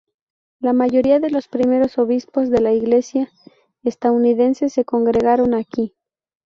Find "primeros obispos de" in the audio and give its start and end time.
1.47-2.59